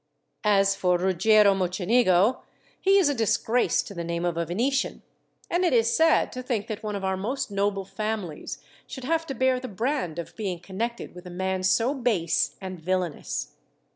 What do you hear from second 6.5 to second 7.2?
that one of our